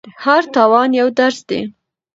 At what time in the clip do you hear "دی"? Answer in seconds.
1.49-1.59